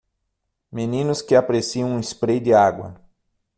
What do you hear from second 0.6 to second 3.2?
Meninos que apreciam um spray de água.